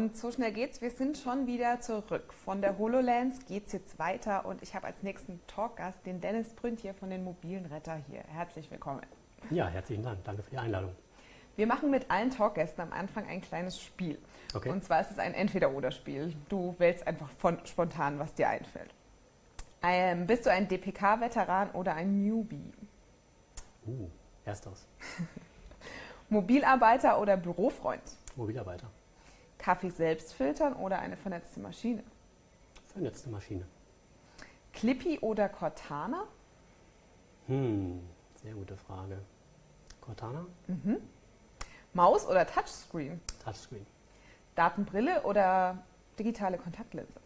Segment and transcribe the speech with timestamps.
[0.00, 0.80] und so schnell geht's.
[0.80, 2.32] Wir sind schon wieder zurück.
[2.32, 6.94] Von der HoloLens geht's jetzt weiter und ich habe als nächsten Talkgast den Dennis Brüntje
[6.94, 8.22] von den mobilen Retter hier.
[8.28, 9.02] Herzlich willkommen.
[9.50, 10.24] Ja, herzlichen Dank.
[10.24, 10.92] Danke für die Einladung.
[11.56, 14.18] Wir machen mit allen Talkgästen am Anfang ein kleines Spiel.
[14.54, 14.70] Okay.
[14.70, 16.34] Und zwar ist es ein Entweder-Oder-Spiel.
[16.48, 18.94] Du wählst einfach von spontan, was dir einfällt.
[19.82, 22.72] Ähm, bist du ein DPK-Veteran oder ein Newbie?
[23.86, 24.08] Uh,
[24.46, 24.86] ersteres.
[26.30, 28.02] Mobilarbeiter oder Bürofreund?
[28.36, 28.90] Mobilarbeiter.
[29.60, 32.02] Kaffee selbst filtern oder eine vernetzte Maschine?
[32.88, 33.66] Vernetzte Maschine.
[34.72, 36.24] Clippy oder Cortana?
[37.46, 38.00] Hm,
[38.42, 39.18] sehr gute Frage.
[40.00, 40.46] Cortana?
[40.66, 40.96] Mhm.
[41.92, 43.20] Maus oder Touchscreen?
[43.44, 43.86] Touchscreen.
[44.54, 45.78] Datenbrille oder
[46.18, 47.20] digitale Kontaktlinse?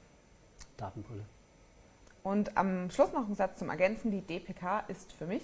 [0.77, 1.25] Datenbrille.
[2.25, 4.11] Und am Schluss noch ein Satz zum Ergänzen.
[4.11, 5.43] Die DPK ist für mich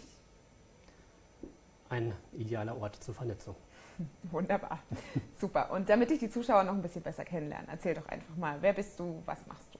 [1.88, 3.54] ein idealer Ort zur Vernetzung.
[4.30, 4.80] Wunderbar.
[5.38, 5.70] Super.
[5.72, 8.72] Und damit ich die Zuschauer noch ein bisschen besser kennenlernen, erzähl doch einfach mal, wer
[8.72, 9.78] bist du, was machst du?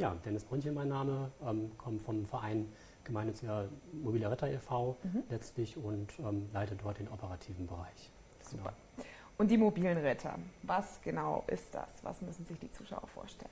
[0.00, 2.72] Ja, Dennis Brünnchen mein Name, ähm, komme vom Verein
[3.04, 4.96] Gemeinnütziger Mobiler Retter e.V.
[5.02, 5.22] Mhm.
[5.28, 8.10] letztlich und ähm, leite dort den operativen Bereich.
[8.40, 8.72] Super.
[8.96, 9.08] Genau.
[9.36, 11.88] Und die mobilen Retter, was genau ist das?
[12.02, 13.50] Was müssen sich die Zuschauer vorstellen?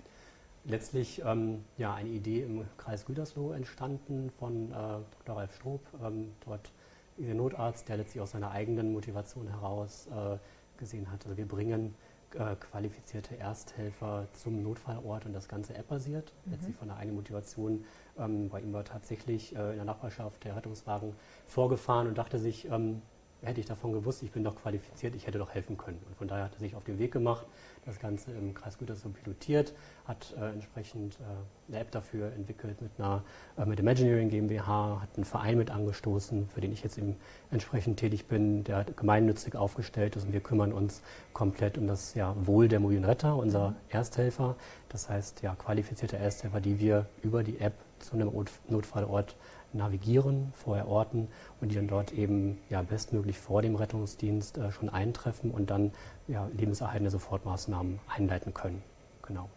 [0.64, 4.75] Letztlich ähm, ja, eine Idee im Kreis Gütersloh entstanden von äh,
[5.19, 5.36] Dr.
[5.36, 6.70] Ralf Stroop, ähm, dort
[7.16, 10.38] der Notarzt, der letztlich aus seiner eigenen Motivation heraus äh,
[10.78, 11.94] gesehen hat, also wir bringen
[12.34, 16.52] äh, qualifizierte Ersthelfer zum Notfallort und das Ganze App-basiert, mhm.
[16.52, 17.84] letztlich von der eigenen Motivation.
[18.18, 21.14] Ähm, bei ihm war tatsächlich äh, in der Nachbarschaft der Rettungswagen
[21.46, 23.02] vorgefahren und dachte sich, ähm,
[23.43, 26.01] hätte ich davon gewusst, ich bin doch qualifiziert, ich hätte doch helfen können.
[26.07, 27.47] Und von daher hat er sich auf den Weg gemacht,
[27.85, 32.93] das Ganze im Kreis Gütersloh pilotiert, hat äh, entsprechend äh, eine App dafür entwickelt mit
[32.98, 33.25] einer
[33.57, 37.17] äh, mit Imagineering GmbH, hat einen Verein mit angestoßen, für den ich jetzt eben
[37.51, 42.35] entsprechend tätig bin, der gemeinnützig aufgestellt ist und wir kümmern uns komplett um das ja,
[42.47, 43.77] Wohl der mobilen Retter, unser mhm.
[43.89, 44.57] Ersthelfer.
[44.89, 48.31] Das heißt ja qualifizierte Ersthelfer, die wir über die App zu einem
[48.69, 49.37] Notfallort
[49.75, 51.29] navigieren, vorher orten
[51.61, 55.92] und die dann dort eben ja, bestmöglich vor dem Rettungsdienst äh, schon eintreffen und dann
[56.29, 58.83] ja, lebenserhaltende Sofortmaßnahmen einleiten können.
[59.27, 59.48] Genau.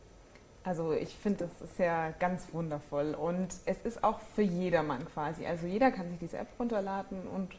[0.63, 5.45] Also ich finde, das ist ja ganz wundervoll und es ist auch für jedermann quasi.
[5.45, 7.55] Also jeder kann sich diese App runterladen und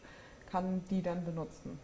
[0.51, 1.79] kann die dann benutzen.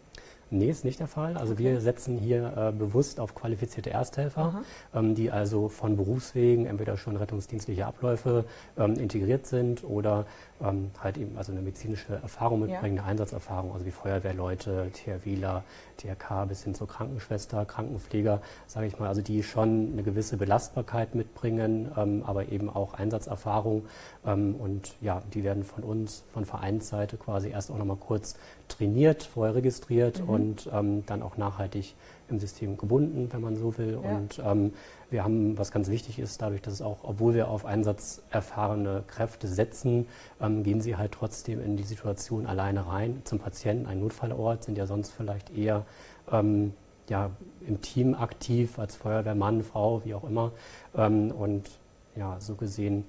[0.53, 1.35] Nee, ist nicht der Fall.
[1.35, 1.63] Also okay.
[1.63, 4.61] wir setzen hier äh, bewusst auf qualifizierte Ersthelfer,
[4.93, 8.45] ähm, die also von Berufswegen entweder schon rettungsdienstliche Abläufe
[8.77, 10.27] ähm, integriert sind oder
[10.61, 13.01] ähm, halt eben also eine medizinische Erfahrung mitbringen, ja.
[13.01, 15.63] eine Einsatzerfahrung, also wie Feuerwehrleute, THWler,
[15.97, 21.15] THK bis hin zur Krankenschwester, Krankenpfleger, sage ich mal, also die schon eine gewisse Belastbarkeit
[21.15, 23.85] mitbringen, ähm, aber eben auch Einsatzerfahrung
[24.25, 28.35] ähm, und ja, die werden von uns, von Vereinsseite quasi erst auch nochmal kurz
[28.67, 30.29] trainiert, vorher registriert mhm.
[30.29, 31.95] und ähm, dann auch nachhaltig
[32.29, 33.99] im System gebunden, wenn man so will.
[34.03, 34.15] Ja.
[34.15, 34.73] Und ähm,
[35.09, 39.47] wir haben, was ganz wichtig ist, dadurch, dass es auch, obwohl wir auf einsatzerfahrene Kräfte
[39.47, 40.07] setzen,
[40.41, 43.85] ähm, gehen sie halt trotzdem in die Situation alleine rein zum Patienten.
[43.85, 45.85] Ein Notfallort sind ja sonst vielleicht eher
[46.31, 46.73] ähm,
[47.09, 47.31] ja,
[47.67, 50.51] im Team aktiv, als Feuerwehrmann, Frau, wie auch immer.
[50.95, 51.69] Ähm, und
[52.15, 53.05] ja, so gesehen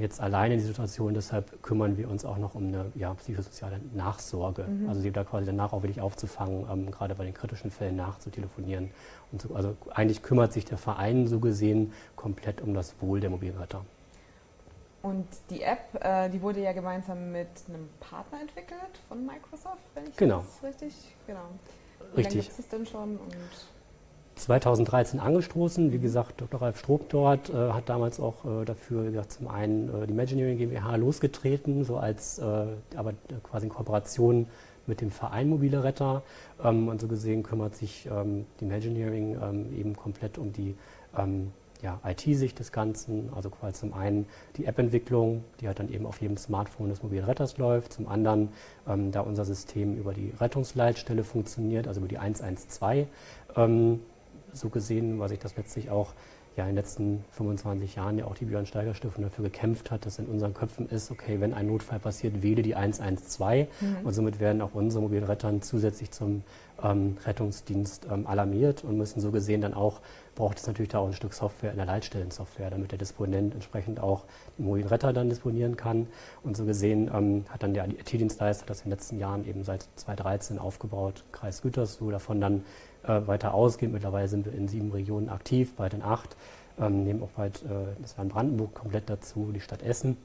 [0.00, 1.14] jetzt alleine in die Situation.
[1.14, 4.64] Deshalb kümmern wir uns auch noch um eine ja, psychosoziale Nachsorge.
[4.64, 4.88] Mhm.
[4.88, 8.90] Also sie da quasi danach auch wirklich aufzufangen, ähm, gerade bei den kritischen Fällen nachzutelefonieren.
[9.32, 13.30] Und so, also eigentlich kümmert sich der Verein so gesehen komplett um das Wohl der
[13.30, 13.84] Mobilretter.
[15.02, 20.08] Und die App, äh, die wurde ja gemeinsam mit einem Partner entwickelt von Microsoft, wenn
[20.08, 20.38] ich genau.
[20.38, 21.48] das richtig, genau.
[22.14, 22.48] Wie richtig.
[22.48, 23.16] gibt es denn schon?
[23.16, 23.36] Und
[24.36, 25.92] 2013 angestoßen.
[25.92, 26.60] Wie gesagt, Dr.
[26.60, 30.58] Ralf Stroop dort äh, hat damals auch äh, dafür, gesagt, zum einen äh, die Imagineering
[30.58, 34.46] GmbH losgetreten, so als äh, aber quasi in Kooperation
[34.86, 36.22] mit dem Verein Mobile Retter.
[36.62, 40.76] Ähm, und so gesehen kümmert sich ähm, die Imagineering ähm, eben komplett um die
[41.16, 44.26] ähm, ja, IT-Sicht des Ganzen, also quasi zum einen
[44.56, 48.50] die App-Entwicklung, die halt dann eben auf jedem Smartphone des mobilen Retters läuft, zum anderen,
[48.86, 53.08] ähm, da unser System über die Rettungsleitstelle funktioniert, also über die 112,
[53.56, 54.00] ähm,
[54.52, 56.12] so gesehen, weil sich das letztlich auch
[56.56, 60.06] ja, in den letzten 25 Jahren ja auch die Björn Steiger Stiftung dafür gekämpft hat,
[60.06, 63.96] dass in unseren Köpfen ist, okay, wenn ein Notfall passiert, wähle die 112 mhm.
[64.04, 66.42] und somit werden auch unsere mobilen Rettern zusätzlich zum
[66.82, 70.00] ähm, Rettungsdienst ähm, alarmiert und müssen so gesehen dann auch,
[70.36, 73.98] braucht es natürlich da auch ein Stück Software in der Leitstellensoftware, damit der Disponent entsprechend
[73.98, 74.24] auch
[74.56, 76.06] den mobilen Retter dann disponieren kann
[76.44, 79.88] und so gesehen ähm, hat dann der IT-Dienstleister das in den letzten Jahren eben seit
[79.96, 82.64] 2013 aufgebaut, Kreis Gütersloh, davon dann
[83.02, 83.90] äh, weiter ausgeht.
[83.90, 86.36] Mittlerweile sind wir in sieben Regionen aktiv, bald in acht.
[86.78, 90.16] Ähm, nehmen auch bald äh, das Land Brandenburg komplett dazu, die Stadt Essen.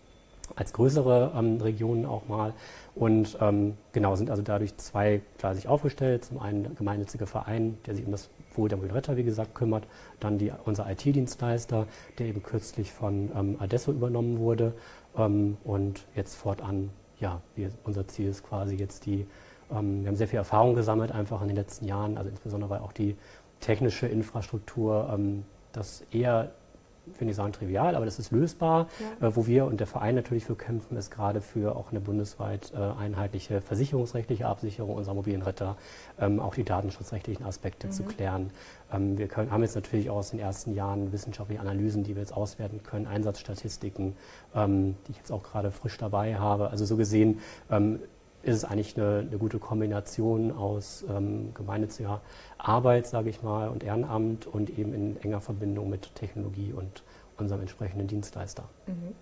[0.55, 2.53] Als größere ähm, Regionen auch mal.
[2.95, 6.25] Und ähm, genau, sind also dadurch zweigleisig aufgestellt.
[6.25, 9.87] Zum einen der gemeinnützige Verein, der sich um das Wohl der Mobilretter, wie gesagt, kümmert.
[10.19, 11.87] Dann die, unser IT-Dienstleister,
[12.17, 14.73] der eben kürzlich von ähm, Adesso übernommen wurde.
[15.17, 16.89] Ähm, und jetzt fortan,
[17.19, 19.25] ja, wir, unser Ziel ist quasi jetzt die,
[19.71, 22.79] ähm, wir haben sehr viel Erfahrung gesammelt einfach in den letzten Jahren, also insbesondere weil
[22.79, 23.15] auch die
[23.61, 26.51] technische Infrastruktur ähm, das eher
[27.11, 28.87] ich will nicht sagen trivial, aber das ist lösbar.
[29.21, 29.27] Ja.
[29.27, 32.71] Äh, wo wir und der Verein natürlich für kämpfen, ist gerade für auch eine bundesweit
[32.73, 35.77] äh, einheitliche versicherungsrechtliche Absicherung unserer mobilen Retter,
[36.19, 37.91] ähm, auch die datenschutzrechtlichen Aspekte mhm.
[37.91, 38.51] zu klären.
[38.91, 42.21] Ähm, wir können, haben jetzt natürlich auch aus den ersten Jahren wissenschaftliche Analysen, die wir
[42.21, 44.15] jetzt auswerten können, Einsatzstatistiken,
[44.55, 46.69] ähm, die ich jetzt auch gerade frisch dabei habe.
[46.69, 47.39] Also so gesehen
[47.69, 47.99] ähm,
[48.43, 52.21] ist es eigentlich eine, eine gute Kombination aus ähm, gemeinnütziger
[52.57, 57.03] Arbeit, sage ich mal, und Ehrenamt und eben in enger Verbindung mit Technologie und
[57.37, 58.63] unserem entsprechenden Dienstleister.
[58.87, 59.15] Mhm.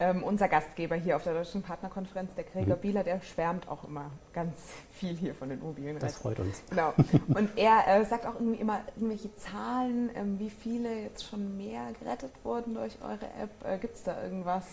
[0.00, 2.80] Ähm, unser Gastgeber hier auf der Deutschen Partnerkonferenz, der Gregor mhm.
[2.80, 4.56] Bieler, der schwärmt auch immer ganz
[4.90, 6.60] viel hier von den mobilen Das freut uns.
[6.70, 6.92] Genau.
[7.28, 11.92] Und er äh, sagt auch irgendwie immer irgendwelche Zahlen, ähm, wie viele jetzt schon mehr
[12.00, 13.50] gerettet wurden durch eure App.
[13.64, 14.66] Äh, Gibt es da irgendwas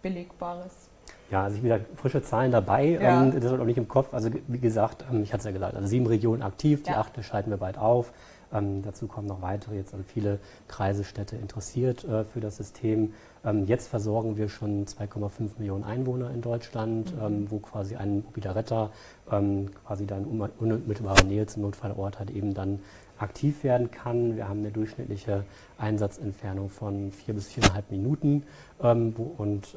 [0.00, 0.88] Belegbares?
[1.32, 3.22] Ja, also wie gesagt, frische Zahlen dabei, ja.
[3.22, 4.12] ähm, das ist auch nicht im Kopf.
[4.12, 6.98] Also wie gesagt, ähm, ich hatte es ja gesagt, also sieben Regionen aktiv, die ja.
[6.98, 8.12] achte schalten wir bald auf.
[8.52, 13.14] Ähm, dazu kommen noch weitere, jetzt also viele Kreise, Städte interessiert äh, für das System.
[13.46, 17.22] Ähm, jetzt versorgen wir schon 2,5 Millionen Einwohner in Deutschland, mhm.
[17.22, 18.90] Ähm, wo quasi ein mobiler Retter
[19.30, 22.80] ähm, quasi dann unmittelbare Nähe zum Notfallort hat, eben dann
[23.16, 24.36] aktiv werden kann.
[24.36, 25.44] Wir haben eine durchschnittliche
[25.78, 28.42] Einsatzentfernung von vier bis viereinhalb Minuten
[28.78, 29.76] wo, und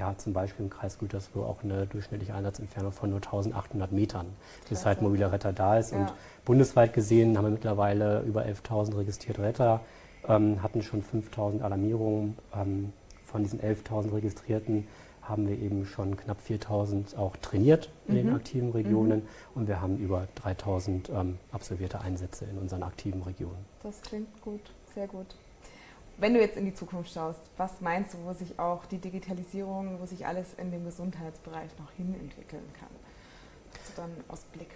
[0.00, 4.26] ja, zum Beispiel im Kreis Gütersloh auch eine durchschnittliche Einsatzentfernung von nur 1800 Metern,
[4.68, 5.92] bis halt mobiler Retter da ist.
[5.92, 5.98] Ja.
[5.98, 6.12] Und
[6.46, 9.80] bundesweit gesehen haben wir mittlerweile über 11.000 registrierte Retter,
[10.26, 12.36] ähm, hatten schon 5.000 Alarmierungen.
[12.54, 12.92] Ähm,
[13.24, 14.88] von diesen 11.000 registrierten
[15.22, 18.18] haben wir eben schon knapp 4.000 auch trainiert in mhm.
[18.18, 19.28] den aktiven Regionen mhm.
[19.54, 23.64] und wir haben über 3.000 ähm, absolvierte Einsätze in unseren aktiven Regionen.
[23.82, 24.62] Das klingt gut,
[24.94, 25.26] sehr gut.
[26.20, 29.98] Wenn du jetzt in die Zukunft schaust, was meinst du, wo sich auch die Digitalisierung,
[30.00, 32.90] wo sich alles in dem Gesundheitsbereich noch hin entwickeln kann?
[33.72, 34.68] Hast du dann aus Blick?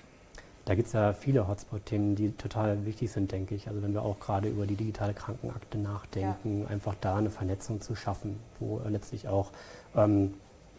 [0.64, 3.68] Da gibt es ja viele Hotspot-Themen, die total wichtig sind, denke ich.
[3.68, 6.68] Also wenn wir auch gerade über die digitale Krankenakte nachdenken, ja.
[6.68, 9.50] einfach da eine Vernetzung zu schaffen, wo letztlich auch
[9.94, 10.32] ähm,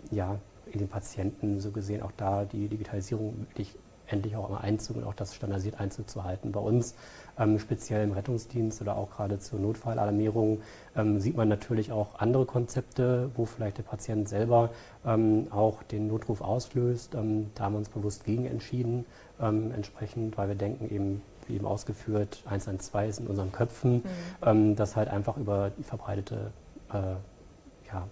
[0.09, 0.39] ja,
[0.71, 3.75] in den Patienten so gesehen auch da die Digitalisierung wirklich
[4.07, 6.51] endlich auch einmal Einzug und auch das standardisiert Einzug zu halten.
[6.51, 6.95] Bei uns,
[7.37, 10.61] ähm, speziell im Rettungsdienst oder auch gerade zur Notfallalarmierung,
[10.95, 14.69] ähm, sieht man natürlich auch andere Konzepte, wo vielleicht der Patient selber
[15.05, 17.15] ähm, auch den Notruf auslöst.
[17.15, 19.05] Ähm, da haben wir uns bewusst gegen entschieden,
[19.39, 24.03] ähm, entsprechend, weil wir denken eben, wie eben ausgeführt, 112 ist in unseren Köpfen, mhm.
[24.43, 26.51] Ähm, das halt einfach über die verbreitete
[26.91, 27.15] äh,
[27.87, 28.07] ja,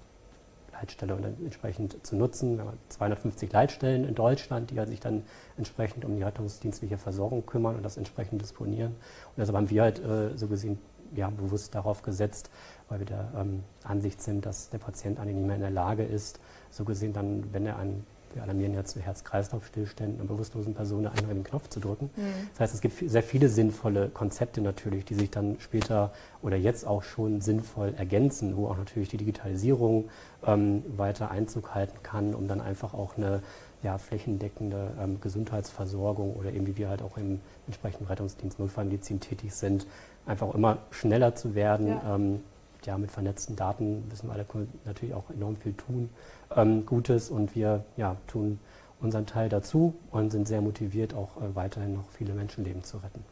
[0.83, 2.57] Leitstelle und entsprechend zu nutzen.
[2.57, 5.24] Wir haben 250 Leitstellen in Deutschland, die sich dann
[5.57, 8.91] entsprechend um die rettungsdienstliche Versorgung kümmern und das entsprechend disponieren.
[8.91, 10.77] Und deshalb haben wir halt äh, so gesehen
[11.15, 12.50] ja, bewusst darauf gesetzt,
[12.89, 16.03] weil wir der ähm, Ansicht sind, dass der Patient eigentlich nicht mehr in der Lage
[16.03, 16.39] ist,
[16.69, 21.27] so gesehen dann, wenn er einen wir alarmieren ja zu Herz-Kreislauf-Stillständen und bewusstlosen Personen einen
[21.27, 22.09] den Knopf zu drücken.
[22.15, 22.50] Mhm.
[22.51, 26.85] Das heißt, es gibt sehr viele sinnvolle Konzepte natürlich, die sich dann später oder jetzt
[26.85, 30.09] auch schon sinnvoll ergänzen, wo auch natürlich die Digitalisierung
[30.45, 33.41] ähm, weiter Einzug halten kann, um dann einfach auch eine
[33.83, 39.53] ja, flächendeckende ähm, Gesundheitsversorgung oder eben wie wir halt auch im entsprechenden Rettungsdienst Notfallmedizin tätig
[39.53, 39.86] sind,
[40.25, 41.88] einfach immer schneller zu werden.
[41.88, 42.15] Ja.
[42.15, 42.39] Ähm,
[42.86, 44.46] ja, mit vernetzten Daten müssen wir alle
[44.86, 46.10] natürlich auch enorm viel tun,
[46.56, 48.60] ähm, Gutes und wir ja, tun
[49.00, 53.24] unseren Teil dazu und sind sehr motiviert, auch äh, weiterhin noch viele Menschenleben zu retten.